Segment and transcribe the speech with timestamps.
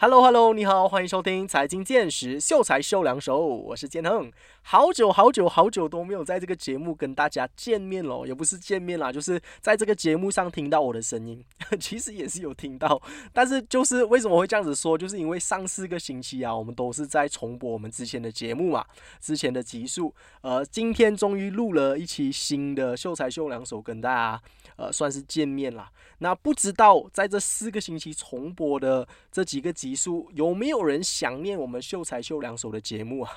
[0.00, 4.30] Hello Hello，你好，欢迎收听财经见识，秀才秀两手，我是建亨。
[4.62, 11.44] 好久好久好久都没有在这个节目跟大家见面了，也不是见面啦，就是在这个节目上听到我的声音，
[11.80, 18.86] 其实也是有听到，但是就是为什么会这样子说，就是因为上四个星期啊，我们都是在重播我们之前的节目嘛，
[19.20, 24.40] 之前的集数，呃，今天终于录了一期新的秀才秀两手，跟大家
[24.76, 25.90] 呃算是见面啦。
[26.20, 33.30] 那不知道在这四个星期重播的这几个集数，有没有人想念我们秀才秀两手的节目啊？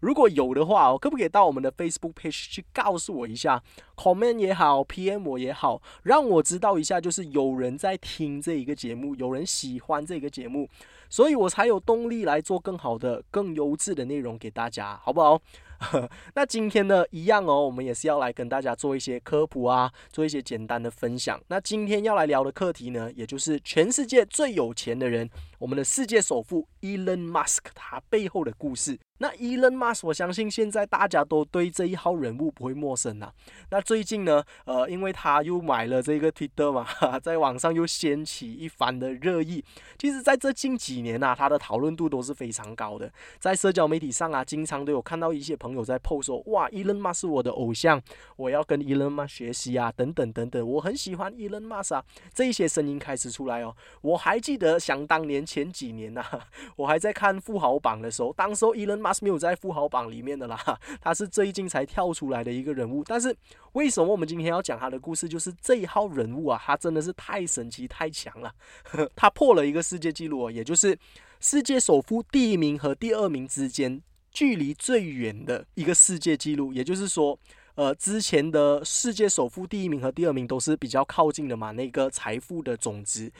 [0.00, 3.62] 如果有的话，可不可以到我们的 Facebook page 去告诉我一下
[3.96, 10.68] ，comment 也好，PM 我也好，让我知道一下，就是有人在听这一个节目，有人喜欢这个节目，
[11.08, 15.40] 所以我才有动力来做更好的、更优质的内容给大家，好不好？
[16.34, 21.40] 那今天呢，一样哦，我们也是要来跟大家做一些科普啊，做一些简单的分享。
[21.48, 28.98] 那今天要来聊的课题呢，也就是全世界最有钱的人，我们的世界首富 Elon Musk 他背后的故事。
[29.18, 33.32] 那 Elon Musk，我相信现在大家都对这一号人物不会陌生呐。
[33.70, 36.84] 那最近呢，呃，因为他又买了这个 Twitter 嘛，
[37.22, 39.64] 在网上又掀起一番的热议。
[39.96, 48.02] 其实，在这近几年呐，他的讨论度都是非常高的，在社交媒体上啊，经常都有看到一些朋友在 post 说，哇，Elon Musk 是我的偶像，
[48.34, 52.04] 我要跟 Elon Musk 学习啊，等等等等，我很喜欢 Elon Musk 啊，
[52.34, 53.76] 这些声音开始出来哦。
[54.02, 56.24] 我还记得，想当年前几年呐，
[56.74, 63.04] 我还在看富豪榜的时候，当时候 Elon Musk 没有在富豪榜里面的啦，他是最近才跳出来的一个人物。
[63.04, 63.36] 但是
[63.72, 65.28] 为什么我们今天要讲他的故事？
[65.28, 68.50] 就是这一号人物啊，他真的是太神奇、太强了。
[69.14, 70.98] 他破了一个世界纪录哦，也就是
[71.40, 74.00] 世界首富第一名和第二名之间
[74.30, 76.72] 距离最远的一个世界纪录。
[76.72, 77.38] 也就是说，
[77.74, 83.30] 呃，之前的世界首富第一名和第二名都是比较靠近的嘛，那个财富的总值。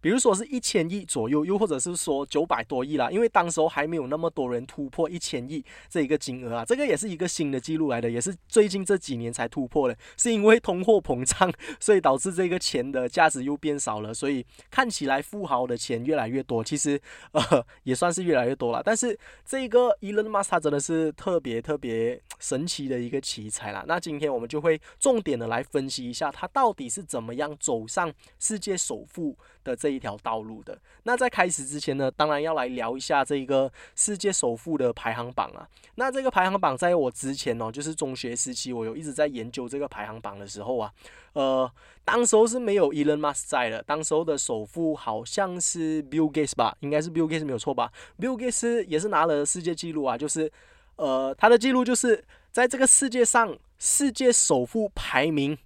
[0.00, 17.00] 比如说是一千亿左右，又或者是说九百多亿啦，因为当时候还没有那么多人突破一千亿这一个金额啊，这个也是一个新的记录来的，也是最近这几年才突破的，是因为通货膨胀， 所以导致这个钱的价值又变少了，所以看起来富豪的钱越来越多，其实
[17.32, 18.82] 呃也算是越来越多了。
[18.84, 23.84] 但是这个 Elon Musk 真的是特别特别神奇的一个奇才啦。
[23.86, 29.88] 那今天我们就会重点的来分析一下他到底是怎么样走上世界首富的这。
[29.88, 30.78] 一条道路的。
[31.04, 35.66] 那在开始之前呢，当然要来聊一下这一个世界首富的排行榜啊。
[35.94, 40.92] 那这个排行榜在我之前哦，就是中学时期，我有一直在研究这个排行榜的时候啊，
[41.32, 41.68] 呃，
[42.04, 47.90] 当时候是没有 Elon Musk 在的，当时候的首富好像是 Bill Gates 吧，应该是 Bill Gates 没有错吧
[48.20, 50.52] ？Bill Gates 也是拿了世界纪录啊，就是
[50.96, 55.58] 呃，他的记录就是在这个世界上世界首富排名。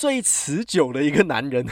[0.00, 1.62] 最持久的一个男人，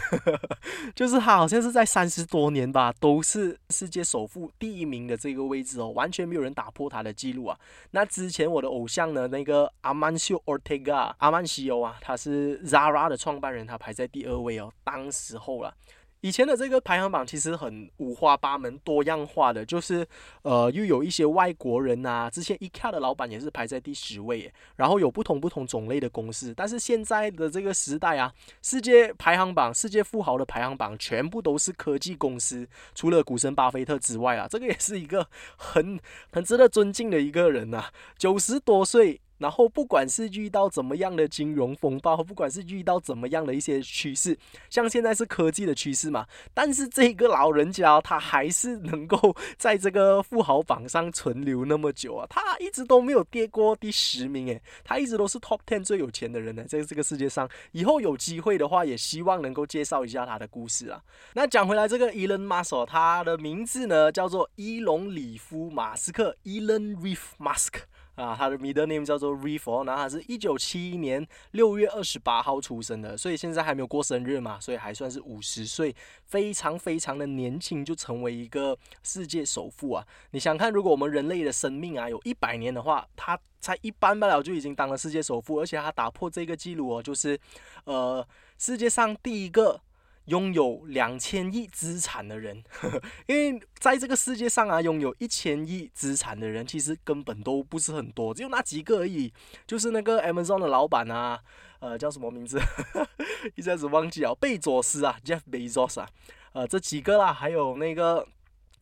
[0.95, 7.59] 就是他，好像是在三十多年吧，都是世界首富第一名的这个位置哦，完全没有人打破他的记录啊。
[7.93, 15.73] 那之前我的偶像呢，那个阿曼秀 Ortega 阿曼西欧啊，他是 Zara 的创办人，他排在第二位哦，当时候了。
[16.21, 20.07] 以前的这个排行榜其实很五花八门、多样化的，就是
[20.43, 22.29] 呃，又有一些外国人呐。
[22.33, 26.53] 之前 IKEA 的老板也是排在第十位，然后有不同不同种类的公司。
[26.57, 36.01] 但是现在的这个时代啊，世界排行榜、世界富豪的排行榜全部都是科技公司，除了股神巴菲特之外啊，这个也是一个很
[36.33, 37.85] 很值得尊敬的一个人呐，
[38.17, 39.21] 九十多岁。
[39.39, 44.37] 然后，不管是遇到怎么样的金融风暴，不管是遇到怎么样的一些趋势，
[44.69, 57.49] 像现在是科技的趋势嘛，但是这个老人家他还是能够 在这个富豪榜上存留那么久啊，他一直都没有跌过第十名诶，他一直都是 top ten 最有钱的人呢，在这个世界上。
[57.73, 61.01] 以后有机会的话，也希望能够介绍一下他的故事啊。
[61.35, 67.83] 那讲回来，这个 Elon Musk，他的名字呢叫做伊隆里夫马斯克，Elon Reef Musk。
[68.19, 80.05] 啊，他的 middle name 叫做 Riff，然后他是一九七一年六月二十八号出生的，所以现在还没有过生日嘛，所以还算是五十岁，非常非常的年轻就成为一个世界首富啊！
[80.33, 87.39] 你想看，如果我们人类的生命啊有一百年的话，他才一般不了就已经当了世界首富，而且他打破这个记录哦，就是
[87.85, 88.27] 呃
[88.59, 89.81] 世界上第一个。
[90.29, 92.63] 拥有两千亿资产的人，
[93.27, 99.33] 因为在这个世界上啊，拥有一千亿资产的人其实根本都不是很多，只有那几个而已。
[99.67, 101.41] 就是那个 Amazon 的老板啊，
[101.81, 102.61] 呃，叫什么名字？
[103.57, 106.09] 一下子忘记了，贝佐斯啊，Jeff Bezos 啊，
[106.53, 108.27] 呃，这几个啦，还有那个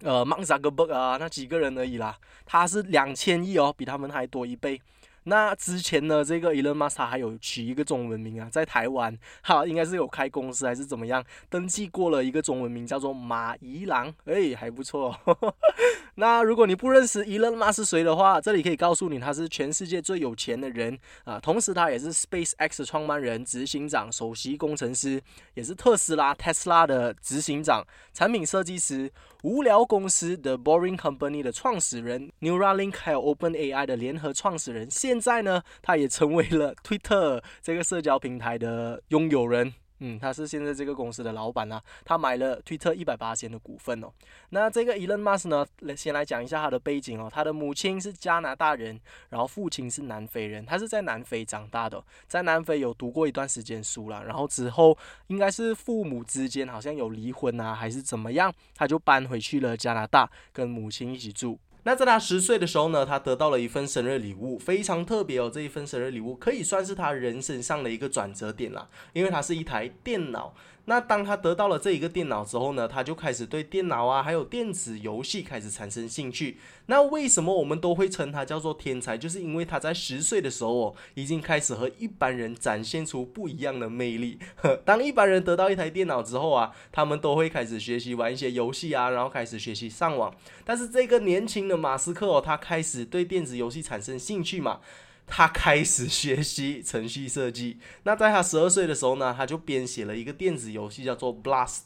[0.03, 2.19] 呃，Mark Zuckerberg 啊，那几个人而已啦。
[2.45, 4.81] 他是两千亿哦，比他们还多一倍。
[5.29, 15.15] 那之前呢，这个 Elon Musk 还有取一个中文名啊，在台湾哈，应该是有开公司还是怎么样，登记过了一个中文名叫做马一郎，哎，还不错。
[16.15, 25.21] 那如果你不认识 Elon Musk 是谁的话，这里可以告诉你，他是全世界最有钱的人啊，同时他也是 SpaceX 创办人、执行长、首席工程师，
[25.55, 27.85] 也是特斯拉 Tesla 的执行长、
[28.15, 29.11] 产品设计师。
[29.43, 39.75] 无聊公司 The Boring Company 的创始人，Neuralink 还有 OpenAI 的联合创始人，现在呢，他也成为了 Twitter 这个社交平台的拥有人。
[39.99, 44.09] 嗯，他是现在这个公司的老板啊，他买了推特一百八千的股份哦。
[44.51, 45.67] 那这个 Elon Musk 呢，
[45.97, 47.31] 先来讲一下他的背景哦。
[47.33, 49.01] 他的母亲是加拿大人，
[49.31, 54.97] 然后父亲是南非人，他是在南非长大的，在南非有读过一段时间书了，然后之后
[55.29, 61.59] 应该是父母之间好像有离婚啊，还是怎么样，他就搬回去了加拿大，跟母亲一起住。
[61.87, 65.49] 那在他十岁的时候呢，他得到了一份生日礼物，非常特别哦。
[65.49, 70.53] 这一份生日礼物可以算是他人生上的一个转折点了，因为它是一台电脑。
[70.89, 76.59] 那当他得到了这一个电脑之后呢，他就开始对电脑啊，还有电子游戏开始产生兴趣。
[76.87, 79.19] 那为什么我们都会称他叫做天才？
[79.19, 84.39] 就是因为他在十岁的时候哦，已经开始和一般人展现出不一样的魅力。
[84.87, 90.33] 当一般人得到一台电脑之后啊，他们都会开始学习玩一些游戏啊，然后开始学习上网。
[90.65, 94.81] 但是这个年轻的马斯克哦，他开始对电子游戏产生兴趣嘛。
[95.27, 97.79] 他开始学习程序设计。
[98.05, 101.85] 那在他十二岁的时候呢，他就编写了一个电子游戏，叫做《Blaster》，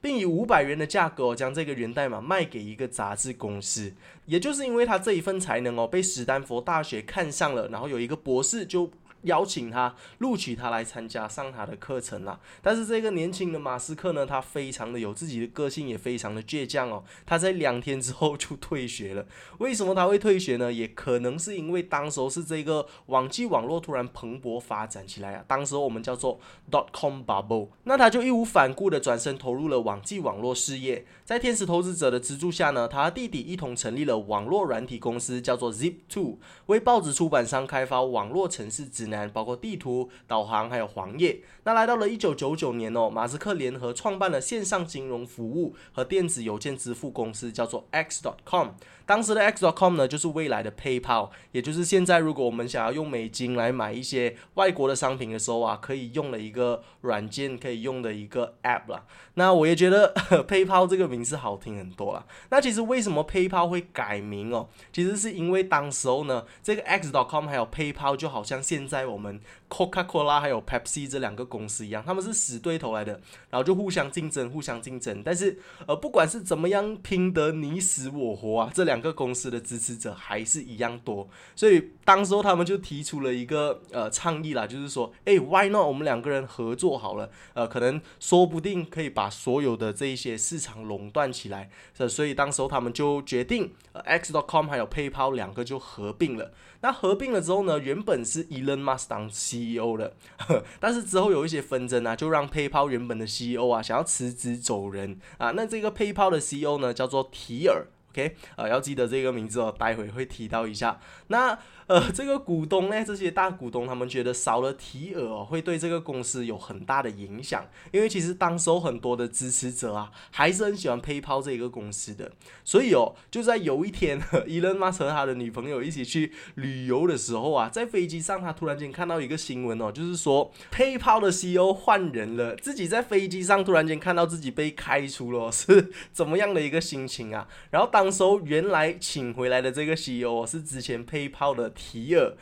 [0.00, 3.92] 并以五百元的价格将这个源代码卖给一个杂志公司。
[4.26, 8.90] 也就是因为他这一份才能哦，被史丹佛大学看上了，然后有一个博士就。
[9.22, 17.02] 邀请他录取他来参加上他的课程了，但是这个年轻的马斯克呢，他非常的有自己的个性，也非常的倔强哦。
[17.24, 19.26] 他在两天之后就退学了。
[19.58, 20.72] 为什么他会退学呢？
[20.72, 25.44] 也可能是因为当时候是这个网际网络突然蓬勃发展起来啊。
[25.48, 26.38] 当时候我们叫做
[26.70, 31.04] dot com bubble，那他就义无反顾的转身投入了网际网络事业。
[31.24, 39.26] 在天使投资者的资助下呢，他和弟弟一同成立了网络软体公司，叫做 Zip Two，为报纸出版商开发网络城市指南。
[39.36, 41.40] 包括地图、导航还有黄页。
[41.64, 48.68] 那来到了一九九九年哦，马斯克联合创办了线上金融服务和电子邮件支付公司，叫做 X.com。
[49.04, 59.04] 当时的 X.com 呢，就是未来的 PayPal，也就是现在如果我们想要用美金来买一些外国的商品的时候啊，可以用的一个软件，可以用的一个 App 啦。
[59.34, 60.12] 那我也觉得
[60.48, 62.26] PayPal 这个名字好听很多啦。
[62.50, 64.68] 那其实为什么 PayPal 会改名哦？
[64.92, 69.38] 其实是因为当时候呢，这个 X.com 还有 PayPal 就好像现在在我们
[69.68, 73.12] Coca-Cola 还有 Pepsi 这两个公司一样，他们是死对头来的，
[73.50, 75.22] 然后就互相竞争，互相竞争。
[75.22, 85.86] 但是呃，不管是怎么样拼得你死我活啊，这两个公司的支持者还是一样多，所以当时候他们就提出了一个呃倡议啦，就是说，哎，Why not？
[85.86, 91.68] 我们两个人合作好了，呃，可能说不定可以把所有的这一些市场垄断起来。
[92.08, 96.52] 所以当时候他们就决定，X.com 还有 PayPal 两个就合并了。
[96.86, 100.14] 那合并了之后呢，原本是 Elon Musk 当 CEO 的，
[100.78, 105.50] 但是之后有一些纷争啊，就让 PayPal 原本的 CEO 啊想要辞职走人啊。
[105.50, 107.86] 那这个 PayPal 的 CEO 呢，叫做提尔。
[108.16, 110.98] OK，呃，要记得这个名字哦，待会会提到一下。
[111.26, 117.66] 那呃， 这个股东呢，这些大股东他们觉得少了提尔哦，会对这个公司有很大的影响。
[117.92, 122.32] 因为其实当时候很多的支持者啊，还是很喜欢 PayPal 这个公司的。
[122.64, 124.18] 所以哦，就在有一天，
[124.48, 137.46] 伊隆马斯克和他的女朋友一起去旅游的时候啊，在飞机上，他突然间看到一个新闻哦，就是说 PayPal 的 CEO 换人了，自己在飞机上突然间看到自己被开除了， 是怎么样的一个心情啊？
[137.70, 141.66] 然后当当时候原来请回来的这个 CEO 是之前配炮的。
[141.76, 142.34] 提尔，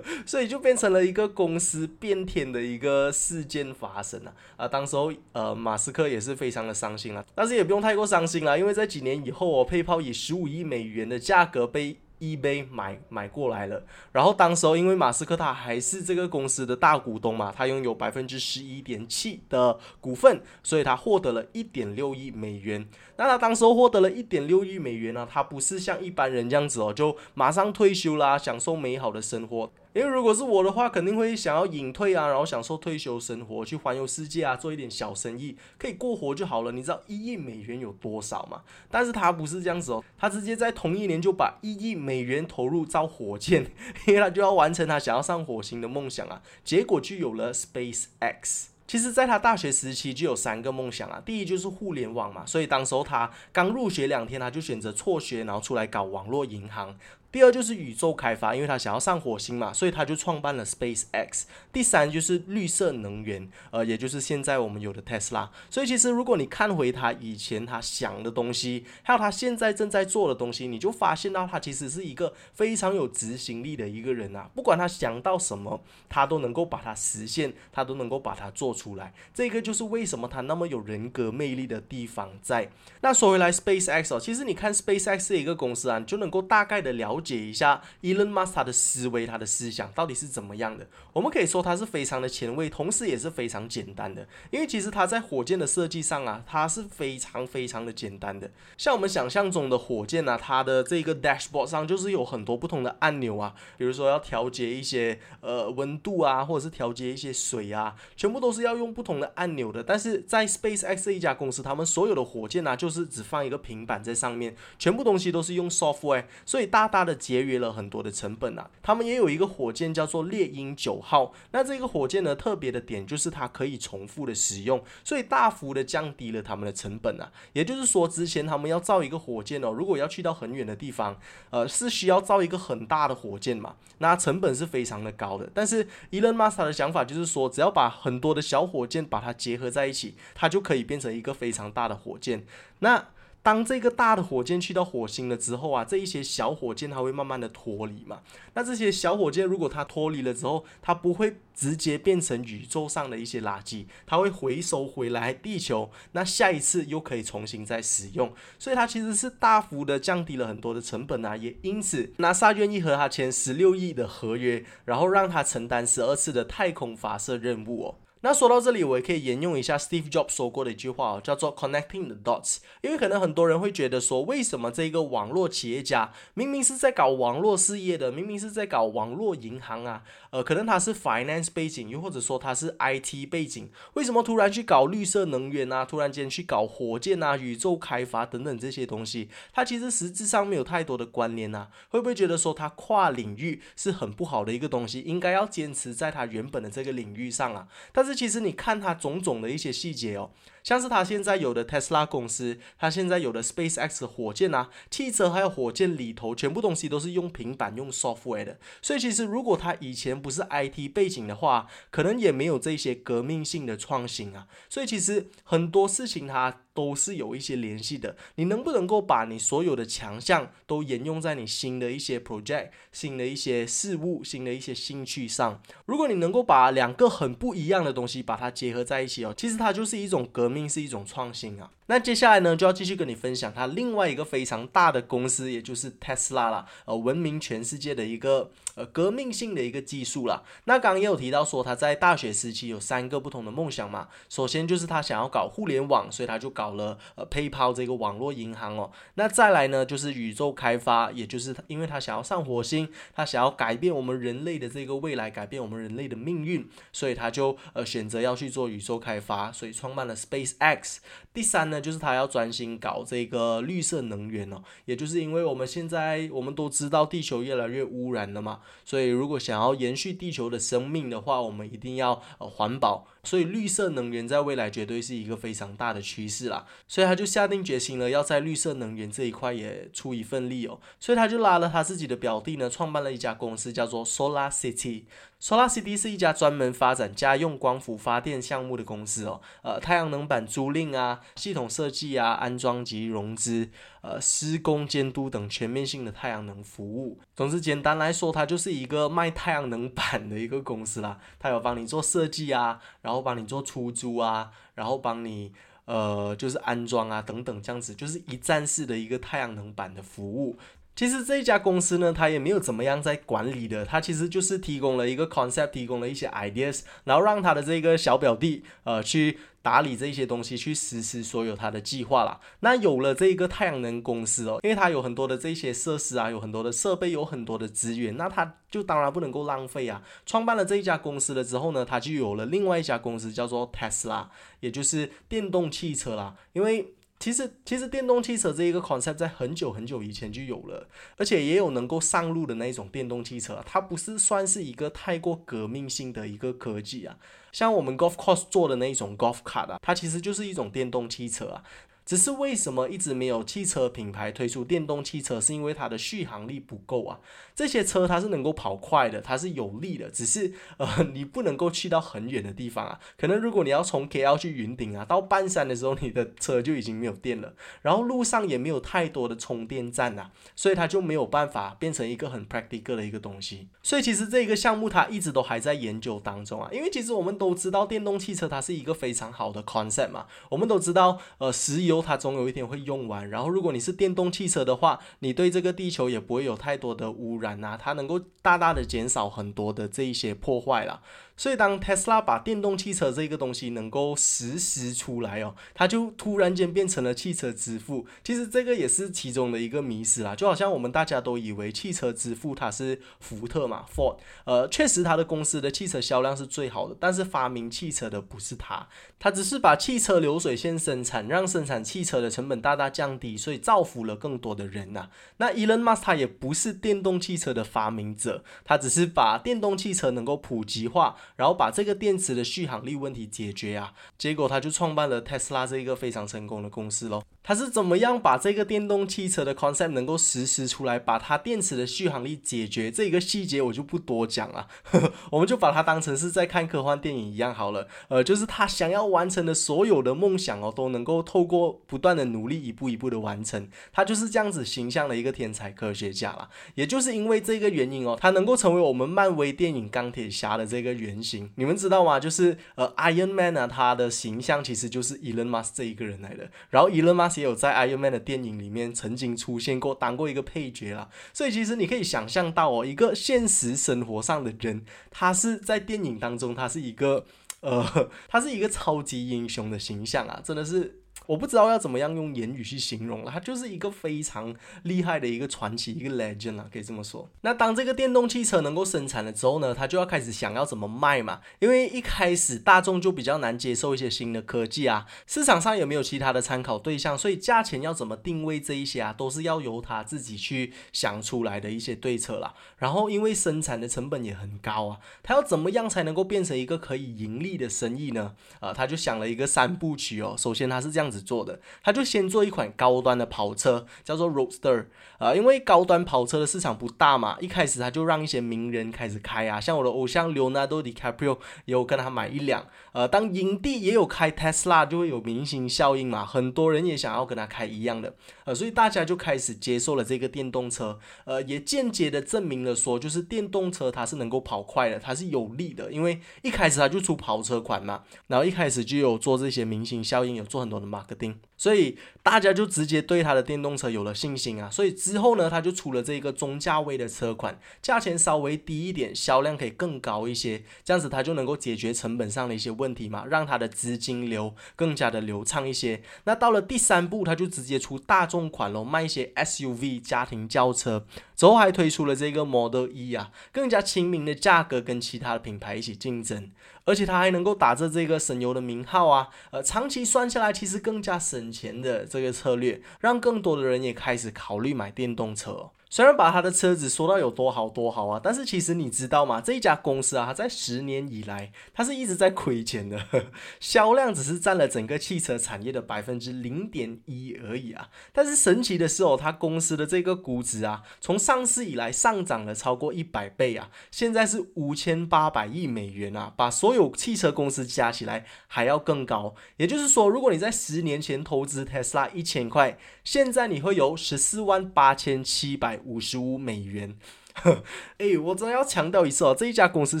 [0.26, 4.68] 所以就变成了一个公司变天的一个事件发生了啊！
[4.68, 11.96] 当时候呃，马斯克也是非常的伤心啊，但是也不用太过伤心啊，因为在几年以后哦，配炮以十五亿美元的价格被。
[12.20, 13.82] eBay 买买过来了，
[14.12, 22.86] 然后当时候因为马斯克他还是这个公司的大股东嘛，他拥有百分之十一点七的股份，所以他获得了一点六亿美元。
[23.16, 29.70] 那他当时候获得了一点六亿美元呢，他不是像一般人这样子哦，就马上退休啦，享受美好的生活。
[29.96, 36.70] 因为如果是我的话，肯定会想要隐退啊，然后享受退休生活，去环游世界啊，做一点小生意，可以过活就好了。
[36.70, 38.60] 你知道一亿美元有多少吗？
[38.90, 43.72] 但是他不是这样子哦，他直接在同一年就把一亿美元投入造火箭，
[44.06, 46.42] 因为他就要完成他想要上火星的梦想啊。
[46.62, 48.72] 结果就有了 Space X。
[48.86, 56.94] 其实，在他大学时期就有三个梦想啊，第一就是互联网嘛，所以当时候他刚入学两天，他就选择辍学，然后出来搞网络银行。
[57.36, 61.46] 第二就是宇宙开发，因为他想要上火星嘛，所以他就创办了 Space X。
[61.70, 65.50] 第三就是绿色能源，呃，也就是现在我们有的 Tesla。
[65.68, 74.48] 所以其实如果你看回他以前他想的东西，还有他现在正在做的东西，你就发现到他其实是一个非常有执行力的一个人啊。
[74.54, 79.12] 不管他想到什么，他都能够把它实现，他都能够把它做出来。
[79.34, 82.70] 这个就是为什么他那么有人格魅力的地方在。
[83.02, 90.86] 那说回来，Space X 哦，其实你看 Space X 这一个公司啊，你就能够大概的了解解一下 Elon Musk 他的思维、他的思想到底是怎么样的。
[91.12, 94.28] 我们可以说他是非常的前卫，同时也是非常简单的。
[94.52, 98.48] 因为其实他在火箭的设计上啊，它是非常非常的简单的。
[98.76, 109.82] 像我们想象中的火箭呢，它的这个 dashboard 上就是有很多不同的按钮啊，比如说要调节一些呃温度啊，或者是调节一些水啊，全部都是要用不同的按钮的。
[109.82, 118.68] 但是在 SpaceX 这一家公司，他们所有的火箭啊，就是只放一个平板在上面，全部东西都是用 software，所以大大的节约了很多的成本啊。
[118.82, 127.30] 他们也有一个火箭叫做猎鹰九号，那这个火箭呢，特别的点就是它可以重复的使用，所以大幅的降低了他们的成本啊。
[127.52, 131.18] 也就是说，之前他们要造一个火箭哦，如果要去到很远的地方，
[131.50, 135.48] 呃，是需要造一个很大的火箭嘛，那成本是非常的高的。
[135.54, 142.44] 但是 Elon Musk 的想法就是说，只要把很多的小火箭把它结合在一起，它就可以变成一个非常大的火箭。
[142.80, 143.06] 那
[143.46, 148.18] 当这个大的火箭去到火星了之后啊，这一些小火箭它会慢慢的脱离嘛。
[148.54, 158.32] 那这些小火箭如果它脱离了之后，它不会直接变成宇宙上的一些垃圾，它会回收回来地球，那下一次又可以重新再使用。
[158.58, 167.94] 所以它其实是大幅的降低了很多的成本啊，也因此 NASA 愿意和他签十六亿的合约，然后让他承担十二次的太空发射任务哦。
[168.26, 172.56] 那说到这里，我也可以沿用一下 Steve Jobs 说过的一句话哦，叫做 “connecting the dots”。
[172.82, 180.02] 因为可能很多人会觉得说，为什么这个网络企业家明明是在搞网络事业的，明明是在搞网络银行啊，
[180.36, 185.86] 呃，可能他是 finance 背景，又或者说他是 IT 背景，为什么突然去搞绿色能源啊？
[185.86, 191.70] 突然间去搞火箭啊、宇宙开发等等这些东西，他其实实质上没有太多的关联啊。
[191.88, 195.00] 会不会觉得说他跨领域是很不好的一个东西？
[195.00, 197.68] 应该要坚持在他原本的这个领域上啊？
[197.92, 198.16] 但是。
[198.16, 200.30] 其实你看它种种的一些细节哦，
[200.66, 208.58] 像是他现在有的 Tesla 公司，他现在有的 SpaceX 火箭啊，汽车还有火箭里头，全部东西都是用平板用 software 的。
[208.82, 214.48] 所以其实如果他以前不是 IT 背景的话，可能也没有这些革命性的创新啊。
[214.68, 216.62] 所以其实很多事情他。
[216.76, 218.14] 都是有一些联系的。
[218.34, 225.62] 你能不能够把你所有的强项都沿用在你新的一些 project、新的一些事物、新的一些兴趣上？
[225.86, 231.70] 如果你能够把两个很不一样的东西把它结合在一起哦，其实它就是一种革命，是一种创新啊。
[231.88, 240.42] 那接下来呢，就要继续跟你分享它另外一个非常大的公司，也就是 Tesla 啦，呃，闻名全世界的一个呃革命性的一个技术啦。
[240.64, 244.08] 那刚刚也有提到说，他在大学时期有三个不同的梦想嘛。
[244.28, 248.90] 首先就是他想要搞互联网，所以他就搞了呃 PayPal 这个网络银行哦。
[249.14, 260.96] 那再来呢，就是宇宙开发，也就是因为他想要上火星，他想要改变我们人类的这个未来，改变我们人类的命运，所以他就呃选择要去做宇宙开发，所以创办了 SpaceX。
[261.32, 261.75] 第三呢。
[261.76, 285.02] 那就是他要专心搞这个绿色能源哦，也就是因为我们现在我们都知道地球越来越污染了嘛，所以如果想要延续地球的生命的话，我们一定要呃环保，所以绿色能源在未来绝对是一个非常大的趋势啦，所以他就下定决心了，要在绿色能源这一块也出一份力哦，所以他就拉了他自己的表弟呢，创办了一家公司，叫做 Solar City。
[285.40, 293.68] SolarCity 是一家专门发展家用光伏发电项目的公司哦，呃，太阳能板租赁啊、系统设计啊、安装及融资、
[294.00, 297.20] 呃，施工监督等全面性的太阳能服务。
[297.34, 301.18] 总之，简单来说，它就是一个卖太阳能板的一个公司啦。
[301.38, 305.52] 它有帮你做设计啊，然后帮你做出租啊，然后帮你
[305.84, 310.56] 呃，就是安装啊等等这样子，就是一站式的一个太阳能板的服务。
[310.96, 322.40] 其实这一家公司呢，它也没有怎么样在管理的，它其实就是提供了一个 concept，提供了一些 ideas，然后让他的这个小表弟呃去打理这些东西，去实施所有他的计划啦。
[322.60, 330.02] 那有了这个太阳能公司哦，因为它有很多的这些设施啊，有很多的设备，有很多的资源，那它就当然不能够浪费啊。
[330.24, 334.28] 创办了这一家公司了之后呢，他就有了另外一家公司叫做 Tesla，
[334.60, 336.94] 也就是电动汽车啦，因为。
[337.18, 347.16] 其实，其实电动汽车这一个 concept 在很久很久以前就有了，而且也有能够上路的那一种电动汽车，它不是算是一个太过革命性的一个科技啊。
[347.52, 351.64] 像我们 golf course 做的那一种 golf cart 啊，它其实就是一种电动汽车啊。
[352.06, 355.40] 只是为什么一直没有汽车品牌推出电动汽车？
[355.40, 357.18] 是因为它的续航力不够啊。
[357.52, 363.00] 这些车它是能够跑快的，它是有力的，只是 呃你不能够去到很远的地方啊。
[363.18, 373.66] 可能如果你要从 KL 去云顶啊，到半山的时候，你的车就已经没有电了，然后路上也没有太多的充电站啊，所以它就没有办法变成一个很 practical 的一个东西。
[373.82, 376.70] 所以其实这个项目它一直都还在研究当中啊。
[376.72, 381.95] 因为其实我们都知道电动汽车它是一个非常好的 concept 嘛，我们都知道呃石油。
[382.02, 391.02] 它总有一天会用完，然后如果你是电动汽车的话，你对这个地球也不会有太多的污染啊，它能够大大的减少很多的这一些破坏了。
[391.36, 398.06] 所以，当特斯拉把电动汽车这个东西能够实施出来哦，它就突然间变成了汽车之父。
[398.24, 404.16] 其实这个也是其中的一个迷思啦，就好像我们大家都以为汽车之父它是福特嘛，Ford。
[404.44, 408.88] 呃，确实它的公司的汽车销量是最好的，但是发明汽车的不是它，
[409.18, 415.10] 它只是把汽车流水线生产，让生产汽车的成本大大降低，所以造福了更多的人呐。
[415.36, 421.14] 那 Elon Musk 他也不是电动汽车的发明者，他只是把电动汽车能够普及化。
[421.34, 427.22] 然后把这个电池的续航力问题解决啊，结果他就创办了特斯拉这一个非常成功的公司喽。
[427.46, 432.90] 他是怎么样把这个电动汽车的 concept 能够实施出来，把它电池的续航力解决？
[432.90, 434.66] 这个细节我就不多讲了，
[435.30, 437.86] 我们就把它当成是在看科幻电影一样好了。
[438.08, 443.68] 呃，就是他想要完成的所有的梦想哦，都能够透过不断的努力，一步一步的完成。
[443.92, 446.48] 他就是这样子形象的一个天才科学家了。
[446.74, 451.48] 也就是因为这个原因哦，他能够成为我们漫威电影钢铁侠的这个原型。
[451.54, 452.18] 你们知道吗？
[452.18, 456.50] 就是呃，Iron Man 啊，他的形象其实就是 Elon Musk 这一个人来的。
[456.70, 461.08] 然后 Elon Musk 也有在 Iron Man 的电影里面曾经出现过，当过一个配角啦。
[461.32, 467.24] 所以其实你可以想象到哦，一个现实生活上的人，他是在电影当中，他是一个
[467.60, 471.00] 呃，他是一个超级英雄的形象啊，真的是。
[471.26, 474.54] 我不知道要怎么样用言语去形容了，它就是一个非常
[474.84, 477.28] 厉害的一个传奇，一个 legend 啊，可以这么说。
[477.40, 492.54] 那当这个电动汽车能够生产了之后呢，它就要开始想要怎么卖嘛，因为一开始大众就比较难接受一些新的科技啊，市场上也没有其他的参考对象，所以价钱要怎么定位这一些啊，都是要由他自己去想出来的一些对策啦。
[492.78, 498.34] 然后因为生产的成本也很高啊，他要怎么样才能够变成一个可以盈利的生意呢？
[498.60, 501.16] 啊，他就想了一个三部曲哦，首先他是这样样子。
[501.26, 504.86] 做的，他就先做一款高端的跑车，叫做 Roadster，
[505.18, 518.14] 啊，因为高端跑车的市场不大嘛，一开始他就让一些名人开始开啊，像我的偶像 Leonardo DiCaprio 也有跟他买一辆，呃，当影帝也有开 Tesla，就会有明星效应嘛，很多人也想要跟他开一样的，
[518.44, 531.34] 呃，所以大家就开始接受了这个电动车，呃，也间接的证明了说，就是电动车它是能够跑快的，它是有利的，因为一开始他就出跑车款嘛，然后一开始就有做这些明星效应，有做很多的 marketing.
[531.56, 534.68] 所以大家就直接对他的电动车有了信心啊！
[534.70, 546.02] 所以之后呢，他就出了这个中价位的车款，价钱稍微低一点，销量可以更高一些，这样子他就能够解决成本上的一些问题嘛，让他的资金流更加的流畅一些。
[546.24, 556.50] 那到了第三步，他就直接出大众款喽，卖一些 SUV 家庭轿车，之后还推出了这个 Model E 啊，更加亲民的价格跟其他的品牌一起竞争。
[556.84, 565.70] 而且它还能够打着这个省油的名号啊，呃，长期算下来其实更加省钱的这个策略，让更多的人也开始考虑买电动车。
[565.88, 569.40] 虽然把他的车子说到有多好多好啊，但是其实你知道吗？
[569.40, 573.00] 这一家公司啊，它在十年以来，它是一直在亏钱的，
[573.60, 577.88] 销量只是占了整个汽车产业的百分之零点一而已啊。
[578.12, 589.36] 但是神奇的是哦，它公司的这个估值啊，从上市以来上涨了超过一百倍啊，现在是五千八百亿美元啊，把所有汽车公司加起来还要更高。
[589.58, 595.75] 也就是说，如果你在十年前投资特斯拉一千块，现在你会有十四万八千七百。
[595.84, 596.96] 五十五美元。
[597.98, 600.00] 哎，我真的要强调一次哦，这一家公司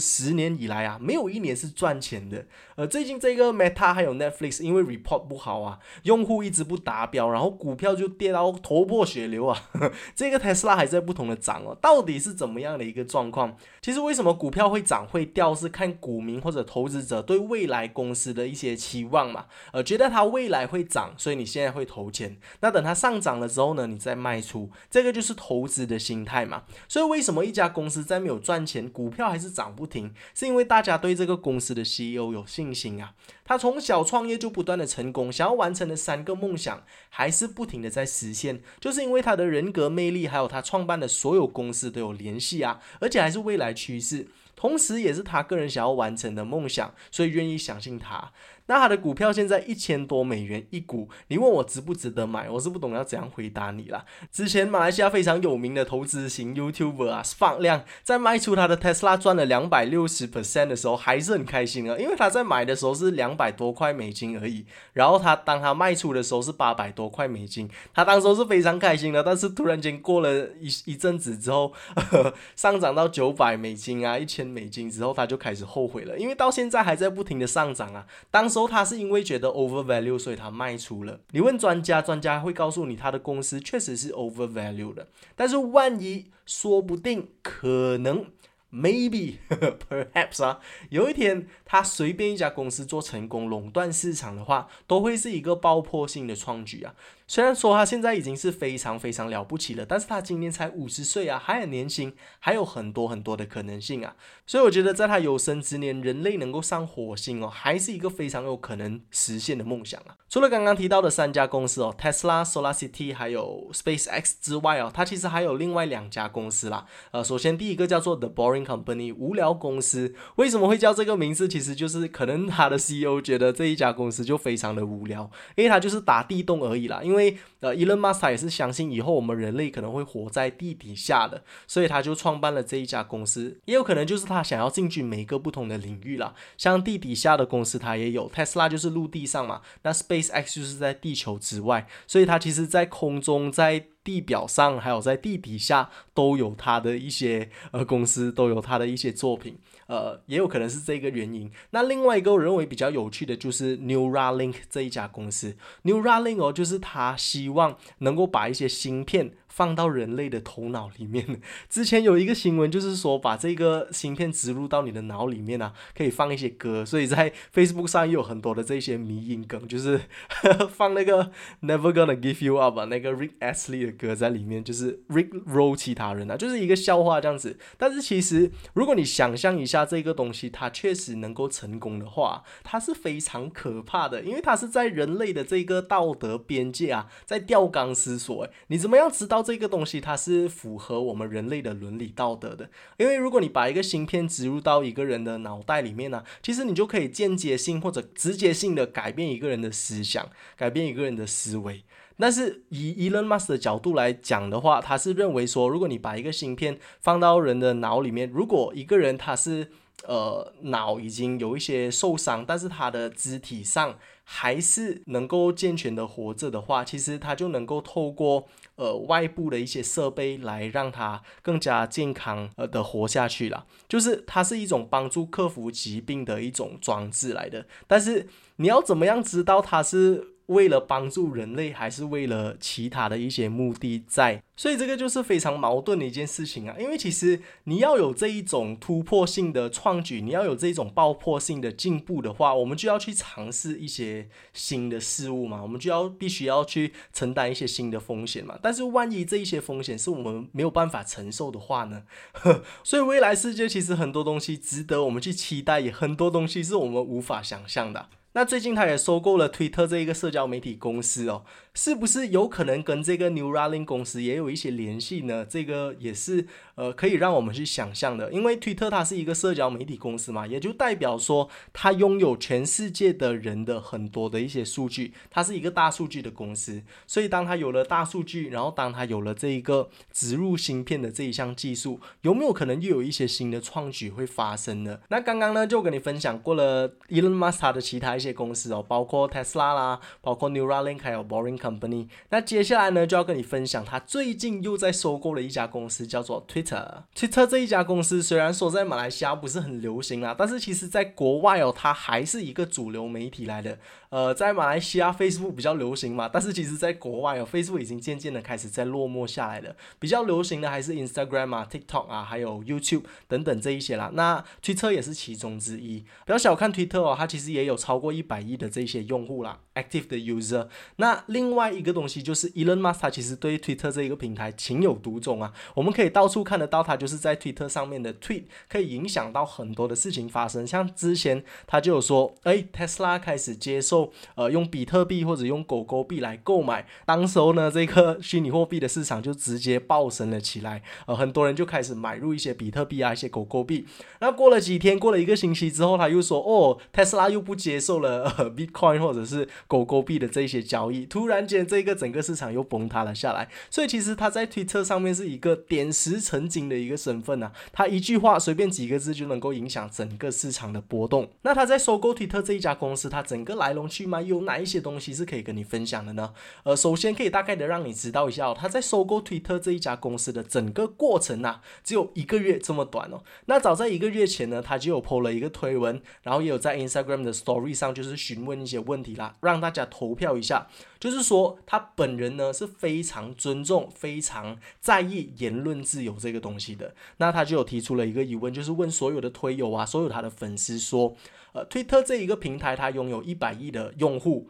[0.00, 2.46] 十年以来啊，没有一年是赚钱的。
[2.76, 9.70] 呃，最近这个 Meta 还有 Netflix 因为 report 不好啊，用户一直不达标，然后股票就跌到头破血流啊。
[10.14, 13.56] 这个 Tesla 还在不同的涨哦，到底是怎么样的一个状况？
[13.80, 19.46] 其实为什么股票会涨会掉，是看股民或者投资者对未来公司的一些期望嘛。
[19.72, 22.38] 呃，觉得它未来会涨，所以你现在会投钱。
[22.60, 26.64] 那等它上涨了之后呢，你再卖出，这个就是投资的心态嘛。
[26.88, 30.14] 所以为什么一家公司在没有赚钱，股票还是涨不停？
[30.34, 33.14] 是因为大家对这个公司的 CEO 有信心啊。
[33.44, 48.32] 他从小创业就不断的成功，想要完成的三个梦想还是不停的在实现，就是因为他的人格魅力，还有他创办的所有公司都有联系啊，而且还是未来趋势，同时也是他个人想要完成的梦想，所以愿意相信他。
[48.66, 54.04] 那它的股票现在一千多美元一股，你问我值不值得买，我是不懂要怎样回答你啦。
[54.30, 71.72] 之前马来西亚非常有名的投资型 YouTuber 啊，放量在卖出他的 Tesla 赚了两百六十 percent 的时候，还是很开心啊，因为他在买的时候是两百多块美金而已，然后他当他卖出的时候是八百多块美金，他当时是非常开心的，但是突然间过了一一阵子之后，
[72.56, 78.06] 上涨到九百美金啊，一千美金之后，他就开始后悔了，因为到现在还在不停的上涨啊。
[78.30, 81.20] 当时候他是因为觉得 over value，所以他卖出了。
[81.30, 88.26] 你问专家，专家会告诉你他的公司确实是 over value 的，但是万一说不定可能。
[88.72, 96.94] Maybe, perhaps 啊，有一天他随便一家公司做成功垄断市场的话，都会是一个爆破性的创举啊。
[97.28, 104.14] 虽然说他现在已经是非常非常了不起了，但是他今年才五十岁啊，还很年轻，还有很多很多的可能性啊。
[104.46, 110.16] 所以我觉得在他有生之年，人类能够上火星哦，还是一个非常有可能实现的梦想啊。
[110.28, 116.86] 除了刚刚提到的三家公司哦，Tesla、SolarCity 还有 SpaceX 之外哦，它其实还有另外两家公司啦。
[117.10, 121.48] 呃，首先第一个叫做 The Boring Company 无聊公司，为什么会叫这个名字？
[121.48, 127.15] 其实就是可能他的 CEO 觉得这一家公司就非常的无聊，因为他就是打地洞而已啦，因为。
[127.16, 133.58] 因为呃，Elon Musk 也是相信以后我们人类可能会活在地底下的，所以他就创办了这一家公司。
[133.64, 143.86] 也有可能就是他想要进军每个不同的领域啦，像地底下的公司他也有，Tesla 就是陆地上嘛，那 SpaceX 就是在地球之外，所以他其实在空中在。
[144.06, 151.50] 地表上还有在地底下都有他的一些呃公司，都有他的一些作品，呃，也有可能是这个原因。
[151.70, 159.32] 那另外一个我认为比较有趣的就是 Neuralink 这一家公司，Neuralink 哦，就是他希望能够把一些芯片。
[159.56, 161.40] 放到人类的头脑里面。
[161.70, 166.84] 之前有一个新闻，就是说把这个芯片植入到你的脑里面啊，可以放一些歌。
[166.84, 169.98] 所以在 Facebook 上也有很多的这些迷音梗，就是
[170.68, 171.30] 放那个
[171.62, 177.58] Never Gonna Give You Up 啊那个 Rick Astley 的歌在里面，就是 Rick Roll 其他人啊，就是一个笑话这样子。
[177.78, 188.46] 但是其实如果你想象一下这个东西，它确实能够成功的话，它是非常可怕的，因为它是在人类的这个道德边界啊，在吊钢丝索。
[188.66, 189.45] 你怎么样知道？
[189.46, 201.84] 这个东西它是符合我们人类的伦理道德的，因为如果你把一个芯片植入到一个人的脑袋里面呢，其实你就可以间接性或者直接性的改变一个人的思想，改变一个人的思维。
[202.18, 209.70] 但是以 Elon Musk 的角度来讲的话，他是认为说，如果你把一个芯片放到人的脑里面，如果一个人他是
[210.06, 223.66] 呃脑已经有一些受伤，但是他的肢体上还是能够健全的活着的话，其实他就能够透过呃外部的一些设备来让他更加健康呃的活下去了。
[223.88, 227.66] 就是它是一种帮助克服疾病的一种装置来的。
[227.86, 230.35] 但是你要怎么样知道它是？
[230.46, 236.76] 为了帮助人类，还是为了其他的一些目的在，所以这个就是非常矛盾的一件事情啊。
[236.78, 248.56] 因为其实你要有这一种突破性的创举，你要有这种爆破性的进步的话，我们就要去尝试一些新的事物嘛，我们就要必须要去承担一些新的风险嘛。
[248.62, 252.04] 但是万一这一些风险是我们没有办法承受的话呢？
[252.84, 258.08] 所以未来世界其实很多东西值得我们去期待，也很多东西是我们无法想象的。
[258.36, 261.46] 那最近他也收购了推特这一个社交媒体公司哦。
[261.76, 265.44] 是不是有可能跟这个 Neuralink 公司也有一些联系呢？
[265.44, 276.82] 这个也是呃可以让我们去想象的，因为推特它是一个社交媒体公司嘛，也就代表说它拥有全世界的人的很多的一些数据，它是一个大数据的公司。
[277.06, 285.00] 所以当它有了大数据，然后当它有了这一个植入芯片的这一项技术，有没有可能又有一些新的创举会发生呢？
[285.08, 291.65] 那刚刚呢就跟你分享过了 Elon Musk 的其他一些公司哦，包括 Tesla 啦，包括 Neuralink 还有 Boring。
[291.66, 297.02] company，那接下来呢就要跟你分享，他最近又在收购了一家公司，叫做 Twitter。
[297.14, 303.78] Twitter 这一家公司虽然说在马来西亚不是很流行啊，但是其实在国外哦，它还是一个主流媒体来的。
[304.10, 309.74] 呃，在马来西亚 Facebook 比较流行嘛，但是其实在国外哦，Facebook 已经渐渐的开始在落寞下来了。
[309.98, 314.10] 比较流行的还是 Instagram 啊、TikTok 啊，还有 YouTube 等等这一些啦。
[314.14, 316.04] 那 Twitter 也是其中之一。
[316.24, 320.68] 不要小看 Twitter 哦，它其实也有超过一百亿的这些用户啦，active 的 user。
[320.96, 330.66] 那另外一个东西就是 Elon Musk 他其实对 Twitter 这一个平台情有独钟啊，我们可以到处看得到他就是在 Twitter 上面的 tweet 可以影响到很多的事情发生。
[330.66, 333.95] 像之前他就有说，哎，Tesla 开始接受
[334.34, 343.86] 呃用比特币或者用狗狗币来购买，当时候呢这个虚拟货币的市场就直接暴升了起来，呃很多人就开始买入一些比特币啊一些狗狗币。
[344.20, 348.06] 那过了几天，过了一个星期之后，他又说，哦，Tesla 又不接受了。
[348.06, 353.48] 了 Bitcoin 或者是狗狗币的这些交易，突然间这个整个市场又崩塌了下来。
[353.68, 361.28] 所以其实他在推特上面是一个点石成金的一个身份呐，他一句话随便几个字就能够影响整个市场的波动。
[361.42, 366.32] 那他在收购推特这一家公司，他整个来龙去吗有哪一些东西是可以跟你分享的呢？
[366.64, 373.22] 呃，首先可以大概的让你知道一下，他在收购推特这一家公司的整个过程呐，只有一个月这么短哦。
[373.46, 380.66] 那早在一个月前呢，他就有 PO 了一个推文，然后也有在 Instagram 的 Story 上就是询问一些问题啦，让大家投票一下。
[380.98, 386.94] 就是说他本人呢是非常尊重、非常在意言论自由这个东西的。
[387.18, 391.14] 那他就有提出了一个疑问，就是问所有的推友啊，所有他的粉丝说，
[391.56, 394.46] 呃，推特这一个平台，它拥有一百亿的用户。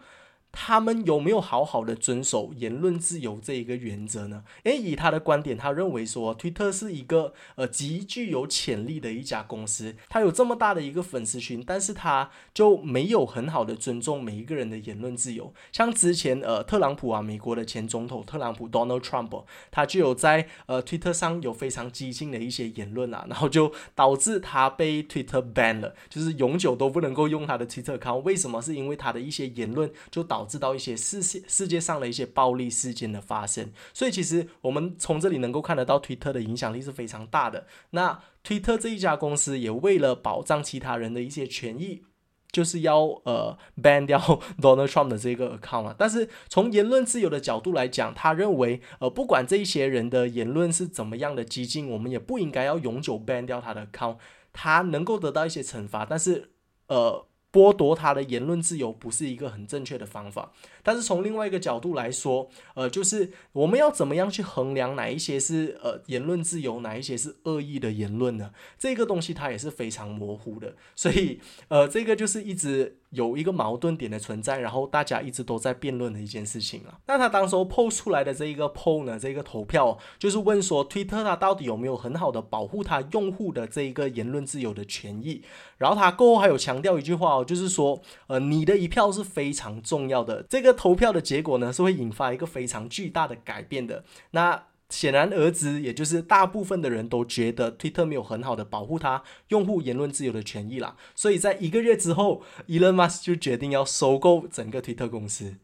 [0.52, 4.42] 他们有没有好好的遵守言论自由这一个原则呢？
[4.64, 15.54] 诶，以他的观点，他认为说，推特是一个呃极具有潜力的一家公司，他有这么大的一个粉丝群，但是他就没有很好的尊重每一个人的言论自由。
[15.70, 28.20] 像之前呃特朗普啊，美国的前总统特朗普 Donald Trump，他就有在呃推特上有非常激进的一些言论啊，然后就导致他被推特 ban 了，就是永久都不能够用他的推特 account。
[28.22, 28.56] 为什么？
[28.56, 37.66] 是因为他的一些言论就导知道一些世世界上的一些暴力事件的发生，所以其实我们从这里能够看得到，推特的影响力是非常大的。
[37.90, 42.04] 那推特这一家公司也为了保障其他人的一些权益，
[42.52, 44.18] 就是要呃 ban 掉
[44.62, 54.18] Donald Trump 的这个 account 但是从言论自由的角度来讲，他认为呃不管这一些人的言论是怎么样的激进，我们也不应该要永久 ban 掉他的 account。
[54.52, 56.50] 他能够得到一些惩罚，但是
[56.88, 57.26] 呃。
[57.56, 60.52] 剥夺他的言论自由不是一个很正确的方法，
[60.86, 68.52] 但是从另外一个角度来说，呃，就是我们要怎么样去衡量哪一些是呃言论自由，哪一些是恶意的言论呢？
[68.78, 72.98] 这个东西它也是非常模糊的，所以呃，这个就是一直。
[73.10, 76.98] 有一个矛盾点的存在，然后大家一直都在辩论的一件事情啊。
[77.06, 85.42] 那他当时候 PO 出来的这一个 PO 呢，这个投票就是问说，推特它到底有没有很好的保护它用户的这一个言论自由的权益？
[85.78, 90.42] 然后他过后还有强调一句话哦，就是说，呃，你的一票是非常重要的。
[90.42, 94.04] 这个投票的结果呢，是会引发一个非常巨大的改变的。
[94.30, 105.56] 那显然而知，也就是大部分的人都觉得推特没有很好的保护他用户言论自由的权益啦，所以在一个月之后，Elon Musk 就决定要收购整个推特公司。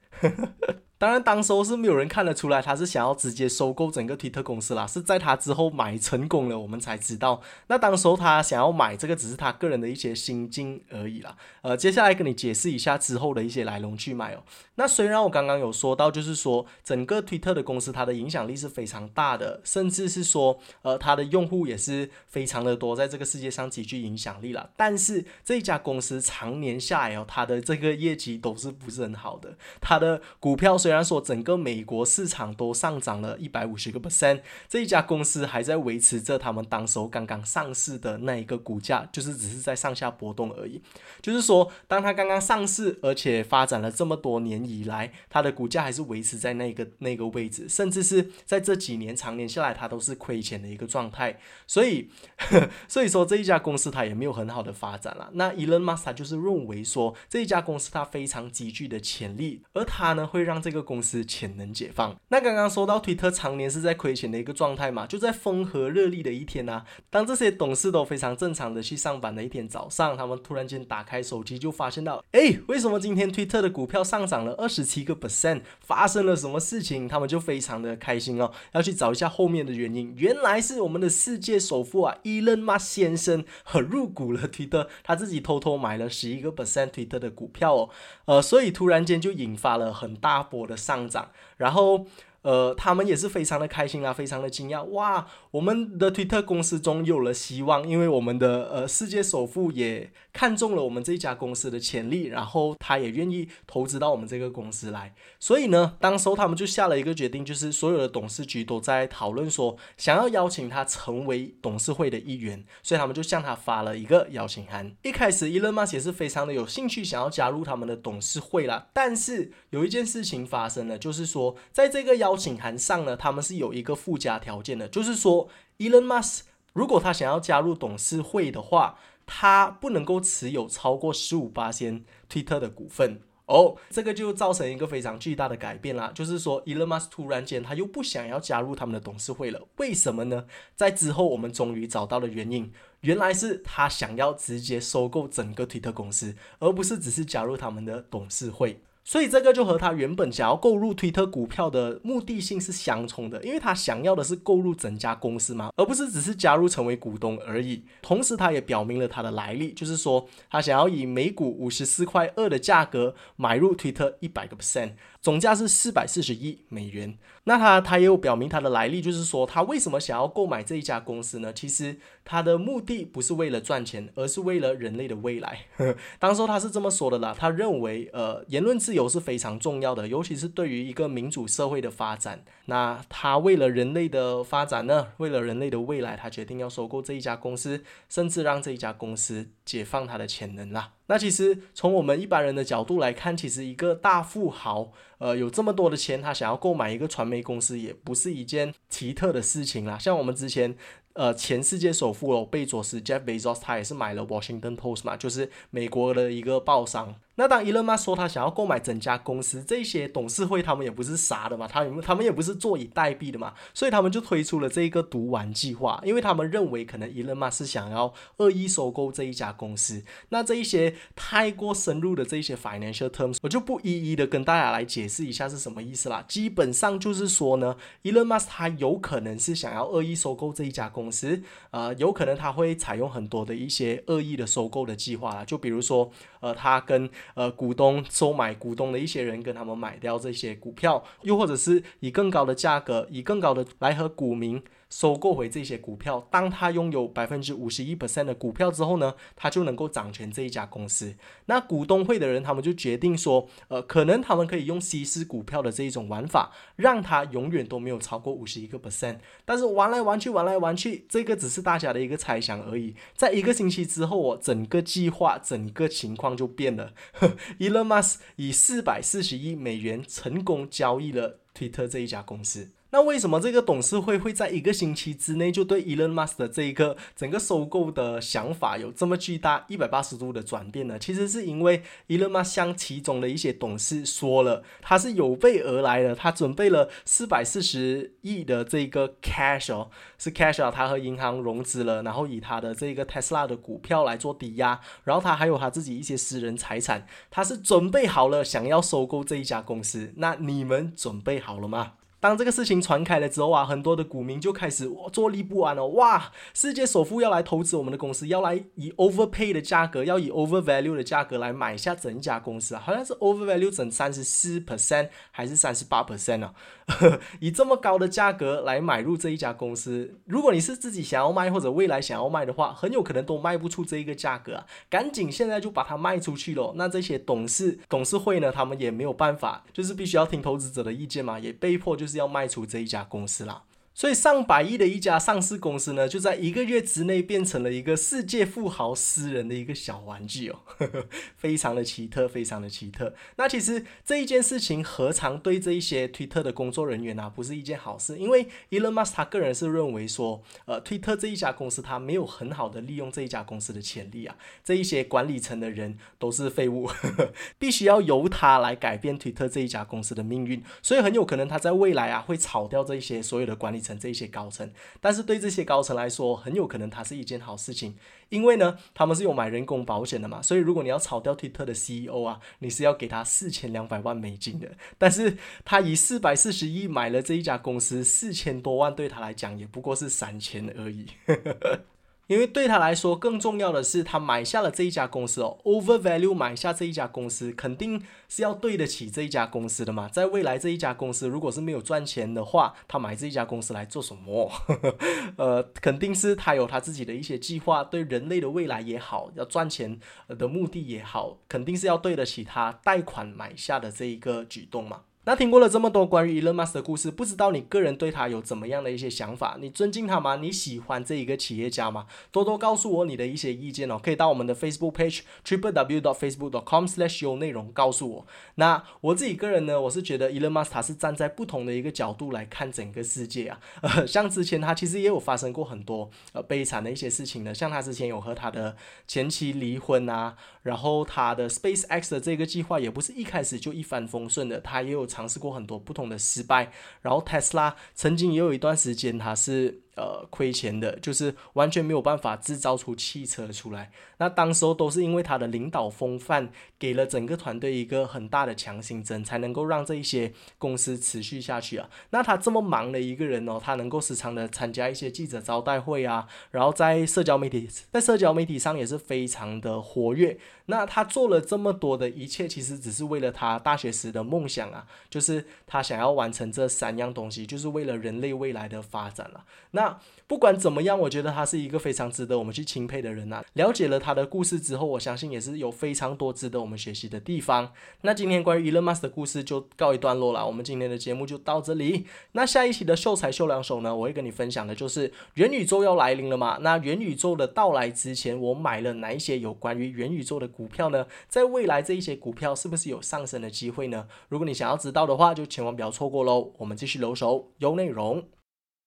[1.03, 7.43] 当然，当时候是没有人看得出来他是想要直接收购整个推特公司啦，是在他之后买成功了，我们才知道。
[7.67, 11.37] 那当时候他想要买这个，只是他个人的一些心境而已啦。
[11.63, 14.45] 呃，接下来跟你解释一下之后的一些来龙去脉哦。
[14.77, 24.71] 那虽然我刚刚有说到，就是说整个推特的公司它的影响力是非常大的，甚至是说呃它的用户也是非常的多，在这个世界上极具影响力了。
[24.77, 40.83] 但是这家公司常年下来哦，它的这个业绩都是不是很好的，它的股票虽虽然说整个美国市场都上涨了一百五十个 percent，这一家公司还在维持着他们当时候刚刚上市的那一个股价，就是只是在上下波动而已。
[41.23, 51.39] 就是说，当它刚刚上市，而且发展了这么多年以来，它的股价还是维持在那个那个位置，甚至是在这几年常年下来，它都是亏钱的一个状态。
[51.67, 52.11] 所以，
[52.87, 55.31] 所以说这一家公司它也没有很好的发展了。
[55.33, 62.17] 那 Elon Musk 就是认为说这一家公司它非常极具的潜力，而它呢会让这个公司潜能解放。
[62.29, 75.63] 那刚刚说到推特常年是在亏钱的一个状态嘛，就在风和日丽的一天呢，当这些董事都非常正常的去上班的一天早上，他们突然间打开手机就发现到，哎，为什么今天推特的股票上涨了二十七个 percent？
[75.81, 77.07] 发生了什么事情？
[77.07, 80.15] 他们就非常的开心哦，要去找一下后面的原因。
[80.17, 87.91] 原来是我们的世界首富啊，Elon Musk 先生很入股了推特，他自己偷偷买了十一个 percent 推特的股票哦，
[88.25, 90.77] 呃，所以突然间就引发了很大波我的。
[90.77, 92.07] 上涨，然后。
[92.43, 95.27] 呃，他们也是非常的开心啊，非常的惊讶哇！
[95.53, 105.15] 我们的推特公司中有了希望，因为我们的呃世界首富也看中了我们这家公司的潜力，然后他也愿意投资到我们这个公司来。
[105.39, 114.93] 所以呢，当时候他们就下了一个决定，就是所有的董事局都在讨论说，想要邀请他成为董事会的一员，所以他们就向他发了一个邀请函。
[115.03, 118.89] 一开始，Elon Musk 也是非常的有兴趣，想要加入他们的董事会啦。
[118.93, 126.41] 但是有一件事情发生了，就是说在这个邀邀请函上呢，他们是有一个附加条件的，就是说，Elon Musk
[126.73, 133.21] 如果他想要加入董事会的话，他不能够持有超过十五八千 Twitter 的股份。
[133.45, 140.47] 哦，这个就造成一个非常巨大的改变啦，就是说，Elon Musk 突然间他又不想要加入他们的董事会了，为什么呢？
[140.75, 148.81] 在之后我们终于找到了原因，原来是他想要直接收购整个推特公司，而不是只是加入他们的董事会。
[149.05, 157.83] 所以这个就和他原本想要购入推特股票的目的性是相冲的，因为他想要的是购入整家公司嘛，而不是只是加入成为股东而已。
[158.01, 164.93] 同时，他也表明了他的来历，就是说他想要以每股五十四块二的价格买入推特一百个 percent。
[165.23, 167.17] 总价是四百四十亿美元。
[167.45, 171.53] 那他他也有表明他的来历，就是说他为什么想要购买这一家公司呢？
[171.53, 175.67] 其实他的目的不是为了赚钱，而是为了人类的未来。
[176.21, 182.45] 当时他是这么说的啦，他认为呃言论自由是非常重要的，尤其是对于一个民主社会的发展。
[182.67, 190.93] 那他为了人类的发展呢，为了人类的未来，他决定要收购这一家公司，甚至让这一家公司解放它的潜能啦。
[191.07, 199.99] 那其实从我们一般人的角度来看，其实一个大富豪，呃，有这么多的钱，他想要购买一个传媒公司，也不是一件奇特的事情啦。
[199.99, 200.77] 像我们之前。
[201.15, 207.15] 呃，前世界首富哦，贝佐斯 Jeff Bezos，他也是买了 Washington Post 嘛，就是美国的一个报商。
[207.37, 220.05] 那当 Elon Musk 说他想要购买整家公司，这些董事会他们也不是傻的嘛，他们他们也不是坐以待毙的嘛，所以他们就推出了这个毒丸计划，因为他们认为可能 Elon Musk 是想要恶意收购这一家公司。
[220.29, 226.25] 那这一些太过深入的这一些 financial terms，我就不一一的跟大家来解释一下是什么意思啦。
[226.29, 244.63] 基本上就是说呢，Elon Musk 他有可能是想要恶意收购这一家公司，呃，有可能他会采用很多的一些恶意的收购的计划啦，就比如说，呃，他跟呃，股东收买股东的一些人，跟他们买掉这些股票，又或者是以更高的价格，以更高的来和股民。
[244.93, 251.15] 收购回这些股票，当他拥有百分之五十一 percent 的股票之后呢，他就能够掌权这一家公司。
[251.47, 259.21] 那股东会的人，他们就决定说，呃，可能他们可以用稀释股票的这一种玩法，让他永远都没有超过五十一个 percent。
[259.47, 262.95] 但是玩来玩去，玩来玩去，这个只是大家的一个猜想而已。
[263.17, 266.93] 在一个星期之后，哦，整个计划、整个情况就变了。
[267.59, 272.73] Elon Musk 以四百四十亿美元成功交易了推特这一家公司。
[272.93, 280.99] 那为什么这个董事会会在一个星期之内就对 Elon Musk 的这一个整个收购的想法有这么巨大一百八十度的转变呢？
[280.99, 300.13] 其实是因为 Elon Musk 向其中的一些董事说了，他是有备而来的，他准备了四百四十亿的这个 cash 哦，是 cash 啊，他和银行融资了，然后以他的这个 Tesla 的股票来做抵押，然后他还有他自己一些私人财产，他是准备好了想要收购这一家公司。
[300.17, 301.95] 那你们准备好了吗？
[302.23, 305.85] 当这个事情传开了之后啊，很多的股民就开始坐立不安了。
[305.89, 316.55] 哇，世界首富要来投资我们的公司，要来以 overpay 的价格，要以 overvalue 的价格来买下整一家公司啊，好像是 overvalue 整三十四 percent 还是三十八 percent 呢？
[317.41, 324.67] 以这么高的价格来买入这一家公司，如果你是自己想要卖或者未来想要卖的话，很有可能都卖不出这一个价格啊！
[324.89, 326.75] 赶紧现在就把它卖出去了。
[326.77, 333.65] 那这些董事董事会呢，他们也没有办法，就是必须要听投资者的意见嘛，也被迫就是是要卖出这一家公司啦。
[333.95, 343.15] 所以上百亿的一家上市公司呢，就在一个月之内变成了一个世界富豪私人的一个小玩具哦呵呵， 非常的奇特，非常的奇特。
[343.37, 348.17] 那其实这一件事情何尝对这一些推特的工作人员呢，不是一件好事？
[348.17, 360.63] 因为 Elon Musk 他个人是认为说，呃，推特这一家公司他没有很好的利用这一家公司的潜力啊，这一些管理层的人都是废物，呵 呵必须要由他来改变推特这一家公司的命运。
[360.81, 363.82] 所以很有可能他在未来啊会炒掉这一些所有的管理。
[363.83, 367.97] 层这一些高层，但是对这些高层来说，很有可能它是一件好事情，
[368.29, 381.07] 因为呢，他们是有买人工保险的嘛，所以如果你要炒掉推特的 CEO 啊，你是要给他四千两百万美金的，但是他以四百四十亿买了这一家公司，四千多万对他来讲也不过是三千而已。
[382.29, 390.09] 因为对他来说，更重要的是他买下了这一家公司哦，over value 买下这一家公司，肯定是要对得起这一家公司的嘛。
[390.09, 394.51] 在未来这一家公司如果是没有赚钱的话，他买这一家公司来做什么？
[395.37, 405.03] 呃，肯定是他有他自己的一些计划，对人类的未来也好，要赚钱的目的也好，肯定是要对得起他贷款买下的这一个举动嘛。
[405.25, 409.57] 那听过了这么多关于 Elon Musk 的故事，不知道你个人对他有怎么样的一些想法？
[409.61, 410.35] 你尊敬他吗？
[410.35, 412.09] 你喜欢这一个企业家吗？
[412.33, 418.27] 多多告诉我你的一些意见哦，可以到我们的 Facebook page triple w dot facebook dot com slash 有内容告诉我。
[418.57, 423.61] 那我自己个人呢，我是觉得 Elon Musk 他是站在不同的一个角度来看整个世界啊。
[423.83, 428.75] 呃， 像之前他其实也有发生过很多呃悲惨的一些事情的，像他之前有和他的
[429.07, 435.07] 前妻离婚啊，然后他的 Space X 的这个计划也不是一开始就一帆风顺的，他也有。
[435.13, 439.83] 尝试过很多不同的失败，然后特斯拉曾经也有一段时间，它是。
[439.95, 443.91] 呃，亏钱的，就是完全没有办法制造出汽车出来。
[444.17, 451.91] 那当时候都是因为他的领导风范，给了整个团队一个很大的强心针，才能够让这一些公司持续下去啊。
[452.09, 460.39] 那他这么忙的一个人哦，他能够时常的参加一些记者招待会啊，然后在社交媒体，在社交媒体上也是非常的活跃。
[460.67, 469.45] 那他做了这么多的一切，其实只是为了他大学时的梦想啊，就是他想要完成这三样东西，就是为了人类未来的发展了。
[469.73, 473.43] 那那不管怎么样，我觉得他是一个非常值得我们去钦佩的人呐。
[473.55, 477.73] 了解了他的故事之后，我相信也是有非常多值得我们学习的地方。
[478.03, 482.07] 那今天关于 Elon Musk 的故事就告一段落了，我们今天的节目就到这里。
[482.33, 486.59] 那下一期的秀才秀两手呢，我会跟你分享的就是元宇宙要来临了嘛？
[486.61, 491.05] 那元宇宙的到来之前，我买了哪一些有关于元宇宙的股票呢？
[491.29, 494.07] 在未来这一些股票是不是有上升的机会呢？
[494.29, 496.53] 如果你想要知道的话，就千万不要错过喽。
[496.59, 498.23] 我们继续留守有内容。